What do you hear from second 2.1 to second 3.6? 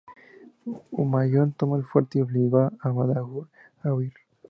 y obligó a Bahadur